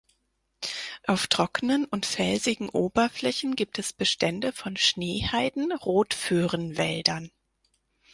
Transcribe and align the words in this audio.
Auf 1.05 1.27
trockenen 1.27 1.85
und 1.85 2.07
felsigen 2.07 2.69
Oberflächen 2.69 3.55
gibt 3.55 3.77
es 3.77 3.93
Bestände 3.93 4.51
von 4.51 4.75
Schneeheiden-Rotföhren-Wäldern. 4.75 7.29